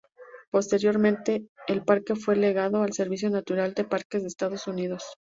[0.49, 5.03] Posteriormente, el parque fue legado al Servicio Natural de Parques de Estados Unidos.